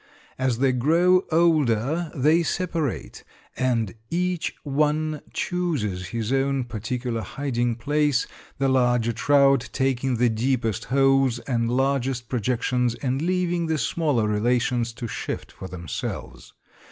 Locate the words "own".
6.33-6.63